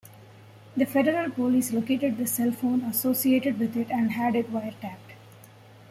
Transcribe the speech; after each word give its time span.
The 0.75 0.87
Federal 0.87 1.29
Police 1.29 1.71
located 1.71 2.17
the 2.17 2.25
cell 2.25 2.49
phone 2.51 2.81
associated 2.85 3.59
with 3.59 3.77
it 3.77 3.91
and 3.91 4.09
had 4.13 4.35
it 4.35 4.51
wiretapped. 4.51 5.13